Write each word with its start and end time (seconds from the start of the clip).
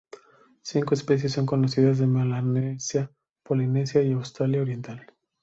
Cinco 0.63 0.95
especies 0.95 1.33
son 1.33 1.45
conocidas 1.45 1.99
de 1.99 2.07
Melanesia, 2.07 3.11
Polinesia 3.43 4.01
y 4.01 4.13
Australia 4.13 4.63
oriental. 4.63 5.05